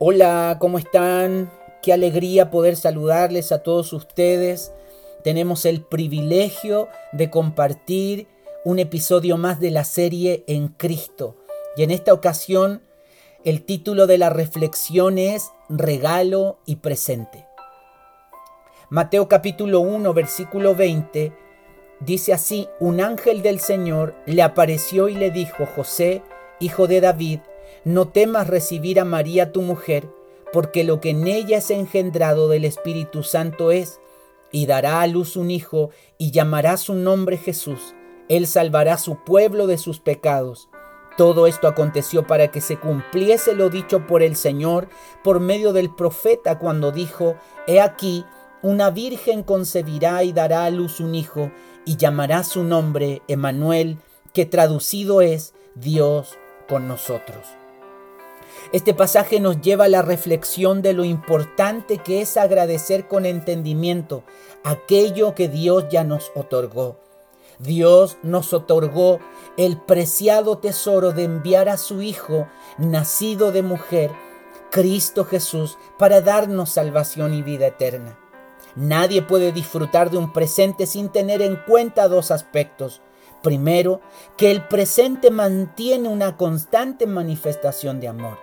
[0.00, 1.52] Hola, ¿cómo están?
[1.80, 4.72] Qué alegría poder saludarles a todos ustedes.
[5.22, 8.26] Tenemos el privilegio de compartir
[8.64, 11.36] un episodio más de la serie En Cristo.
[11.76, 12.82] Y en esta ocasión
[13.44, 17.46] el título de la reflexión es Regalo y Presente.
[18.90, 21.32] Mateo capítulo 1 versículo 20
[22.00, 26.22] dice así, un ángel del Señor le apareció y le dijo, José,
[26.58, 27.38] hijo de David,
[27.84, 30.08] no temas recibir a María tu mujer,
[30.52, 34.00] porque lo que en ella es engendrado del Espíritu Santo es,
[34.50, 37.94] y dará a luz un hijo, y llamará su nombre Jesús.
[38.28, 40.68] Él salvará su pueblo de sus pecados.
[41.18, 44.88] Todo esto aconteció para que se cumpliese lo dicho por el Señor
[45.22, 48.24] por medio del profeta cuando dijo, He aquí,
[48.62, 51.52] una virgen concebirá y dará a luz un hijo,
[51.84, 53.98] y llamará su nombre Emanuel,
[54.32, 57.44] que traducido es Dios con nosotros.
[58.72, 64.24] Este pasaje nos lleva a la reflexión de lo importante que es agradecer con entendimiento
[64.64, 66.98] aquello que Dios ya nos otorgó.
[67.58, 69.20] Dios nos otorgó
[69.56, 74.10] el preciado tesoro de enviar a su Hijo, nacido de mujer,
[74.70, 78.18] Cristo Jesús, para darnos salvación y vida eterna.
[78.74, 83.02] Nadie puede disfrutar de un presente sin tener en cuenta dos aspectos.
[83.40, 84.00] Primero,
[84.36, 88.38] que el presente mantiene una constante manifestación de amor.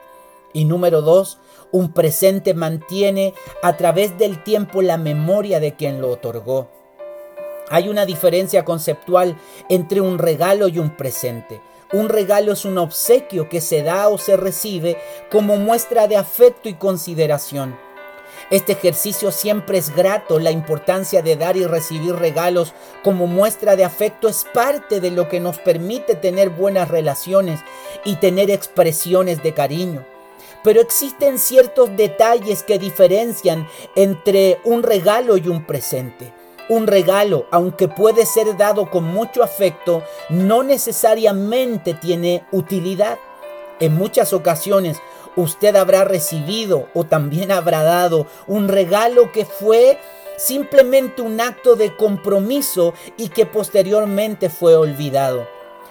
[0.53, 1.39] Y número dos,
[1.71, 6.69] un presente mantiene a través del tiempo la memoria de quien lo otorgó.
[7.69, 9.37] Hay una diferencia conceptual
[9.69, 11.61] entre un regalo y un presente.
[11.93, 14.97] Un regalo es un obsequio que se da o se recibe
[15.29, 17.77] como muestra de afecto y consideración.
[18.49, 20.39] Este ejercicio siempre es grato.
[20.39, 25.29] La importancia de dar y recibir regalos como muestra de afecto es parte de lo
[25.29, 27.61] que nos permite tener buenas relaciones
[28.03, 30.05] y tener expresiones de cariño.
[30.63, 36.33] Pero existen ciertos detalles que diferencian entre un regalo y un presente.
[36.69, 43.17] Un regalo, aunque puede ser dado con mucho afecto, no necesariamente tiene utilidad.
[43.79, 45.01] En muchas ocasiones
[45.35, 49.97] usted habrá recibido o también habrá dado un regalo que fue
[50.37, 55.47] simplemente un acto de compromiso y que posteriormente fue olvidado.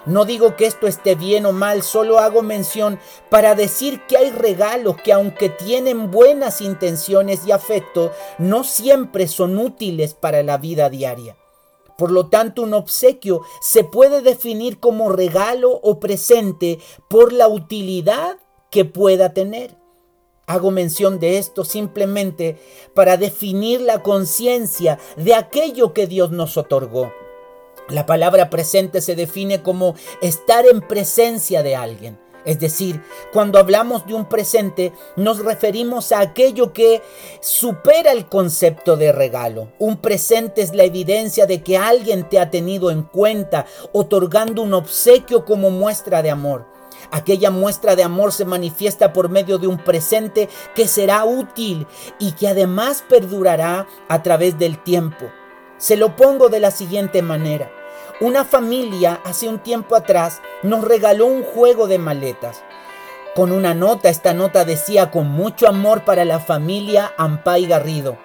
[0.07, 4.31] No digo que esto esté bien o mal, solo hago mención para decir que hay
[4.31, 10.89] regalos que aunque tienen buenas intenciones y afecto, no siempre son útiles para la vida
[10.89, 11.37] diaria.
[11.99, 16.79] Por lo tanto, un obsequio se puede definir como regalo o presente
[17.09, 18.39] por la utilidad
[18.71, 19.77] que pueda tener.
[20.47, 22.59] Hago mención de esto simplemente
[22.95, 27.13] para definir la conciencia de aquello que Dios nos otorgó.
[27.91, 32.19] La palabra presente se define como estar en presencia de alguien.
[32.45, 33.03] Es decir,
[33.33, 37.03] cuando hablamos de un presente, nos referimos a aquello que
[37.41, 39.73] supera el concepto de regalo.
[39.79, 44.73] Un presente es la evidencia de que alguien te ha tenido en cuenta, otorgando un
[44.73, 46.67] obsequio como muestra de amor.
[47.11, 51.87] Aquella muestra de amor se manifiesta por medio de un presente que será útil
[52.19, 55.27] y que además perdurará a través del tiempo.
[55.77, 57.71] Se lo pongo de la siguiente manera.
[58.21, 62.63] Una familia hace un tiempo atrás nos regaló un juego de maletas.
[63.35, 68.19] Con una nota, esta nota decía con mucho amor para la familia Ampay Garrido.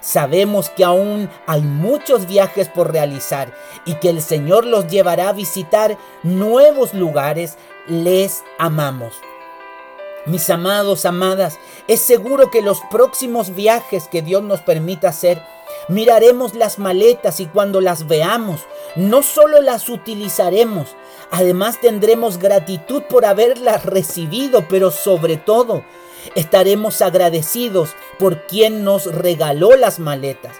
[0.00, 3.52] Sabemos que aún hay muchos viajes por realizar
[3.84, 7.58] y que el Señor los llevará a visitar nuevos lugares.
[7.88, 9.12] Les amamos.
[10.24, 11.58] Mis amados, amadas,
[11.88, 15.42] es seguro que los próximos viajes que Dios nos permita hacer,
[15.88, 18.60] miraremos las maletas y cuando las veamos,
[18.96, 20.96] no solo las utilizaremos,
[21.30, 25.84] además tendremos gratitud por haberlas recibido, pero sobre todo
[26.34, 30.56] estaremos agradecidos por quien nos regaló las maletas.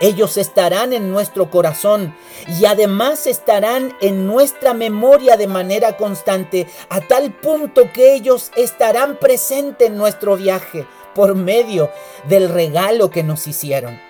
[0.00, 2.14] Ellos estarán en nuestro corazón
[2.60, 9.16] y además estarán en nuestra memoria de manera constante, a tal punto que ellos estarán
[9.16, 11.90] presentes en nuestro viaje por medio
[12.28, 14.05] del regalo que nos hicieron.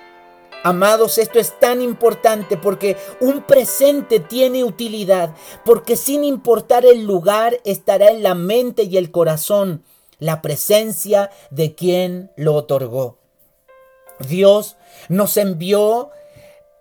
[0.66, 5.32] Amados, esto es tan importante porque un presente tiene utilidad,
[5.64, 9.84] porque sin importar el lugar estará en la mente y el corazón
[10.18, 13.20] la presencia de quien lo otorgó.
[14.28, 14.76] Dios
[15.08, 16.10] nos envió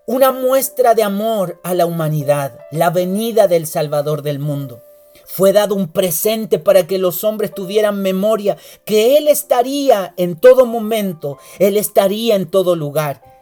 [0.04, 4.82] una muestra de amor a la humanidad, la venida del Salvador del mundo.
[5.26, 10.66] Fue dado un presente para que los hombres tuvieran memoria que Él estaría en todo
[10.66, 13.35] momento, Él estaría en todo lugar.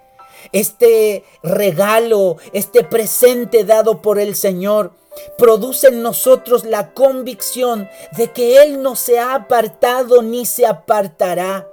[0.52, 4.92] Este regalo, este presente dado por el Señor,
[5.38, 11.68] produce en nosotros la convicción de que Él no se ha apartado ni se apartará.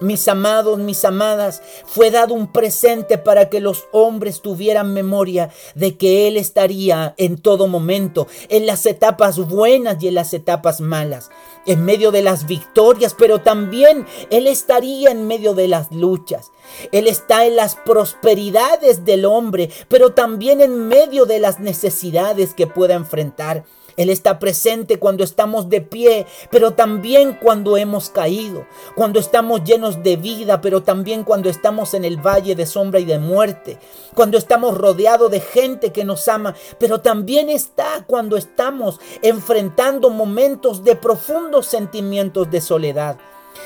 [0.00, 5.96] Mis amados, mis amadas, fue dado un presente para que los hombres tuvieran memoria de
[5.96, 11.30] que Él estaría en todo momento, en las etapas buenas y en las etapas malas,
[11.66, 16.50] en medio de las victorias, pero también Él estaría en medio de las luchas.
[16.90, 22.66] Él está en las prosperidades del hombre, pero también en medio de las necesidades que
[22.66, 23.64] pueda enfrentar.
[23.96, 30.02] Él está presente cuando estamos de pie, pero también cuando hemos caído, cuando estamos llenos
[30.02, 33.78] de vida, pero también cuando estamos en el valle de sombra y de muerte,
[34.14, 40.84] cuando estamos rodeados de gente que nos ama, pero también está cuando estamos enfrentando momentos
[40.84, 43.18] de profundos sentimientos de soledad.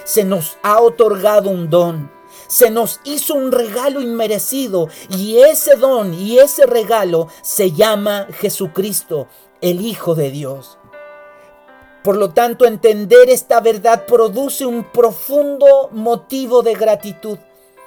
[0.04, 2.10] Se nos ha otorgado un don,
[2.48, 9.28] se nos hizo un regalo inmerecido y ese don y ese regalo se llama Jesucristo
[9.60, 10.78] el Hijo de Dios.
[12.02, 17.38] Por lo tanto, entender esta verdad produce un profundo motivo de gratitud.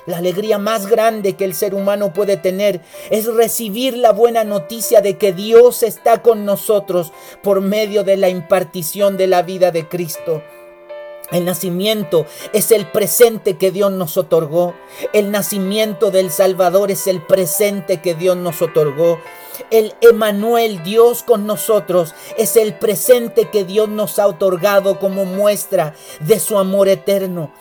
[0.06, 2.81] La alegría más grande que el ser humano puede tener
[3.12, 7.13] es recibir la buena noticia de que Dios está con nosotros
[7.44, 10.42] por medio de la impartición de la vida de Cristo.
[11.31, 14.73] El nacimiento es el presente que Dios nos otorgó.
[15.13, 19.19] El nacimiento del Salvador es el presente que Dios nos otorgó.
[19.71, 25.93] El Emanuel, Dios con nosotros, es el presente que Dios nos ha otorgado como muestra
[26.21, 27.51] de su amor eterno.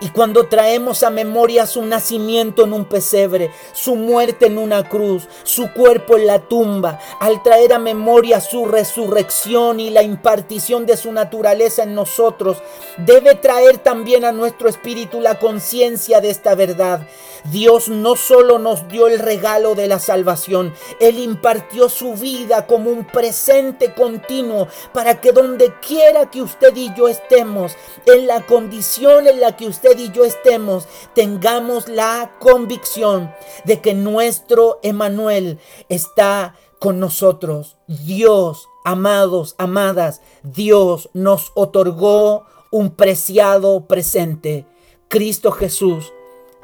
[0.00, 5.28] Y cuando traemos a memoria su nacimiento en un pesebre, su muerte en una cruz,
[5.44, 10.96] su cuerpo en la tumba, al traer a memoria su resurrección y la impartición de
[10.96, 12.58] su naturaleza en nosotros,
[12.98, 17.06] debe traer también a nuestro espíritu la conciencia de esta verdad.
[17.44, 22.90] Dios no solo nos dio el regalo de la salvación, Él impartió su vida como
[22.90, 29.26] un presente continuo para que donde quiera que usted y yo estemos, en la condición
[29.26, 33.34] en la que usted y yo estemos, tengamos la convicción
[33.64, 35.58] de que nuestro Emanuel
[35.88, 37.76] está con nosotros.
[37.86, 44.66] Dios, amados, amadas, Dios nos otorgó un preciado presente.
[45.08, 46.12] Cristo Jesús,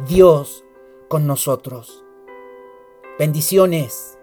[0.09, 0.65] Dios
[1.09, 2.05] con nosotros.
[3.19, 4.18] Bendiciones.